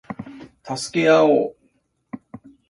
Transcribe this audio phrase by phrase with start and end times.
[0.63, 1.55] 助け合おう